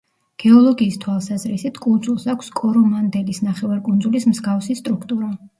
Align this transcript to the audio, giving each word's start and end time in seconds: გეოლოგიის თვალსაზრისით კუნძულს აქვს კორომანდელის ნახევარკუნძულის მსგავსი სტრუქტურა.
გეოლოგიის 0.43 0.95
თვალსაზრისით 1.03 1.77
კუნძულს 1.83 2.25
აქვს 2.35 2.49
კორომანდელის 2.63 3.45
ნახევარკუნძულის 3.49 4.29
მსგავსი 4.33 4.83
სტრუქტურა. 4.85 5.33